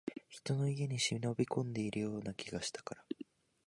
[0.29, 3.05] 人の家に忍び込んでいるような気がしたから